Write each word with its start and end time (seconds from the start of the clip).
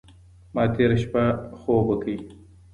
ما 0.53 0.63
تېره 0.75 0.97
شپه 1.03 1.23
خوب 1.59 1.83
وکړ. 1.87 2.09